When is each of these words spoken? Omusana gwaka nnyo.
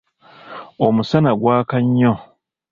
Omusana 0.85 1.31
gwaka 1.39 1.75
nnyo. 1.85 2.13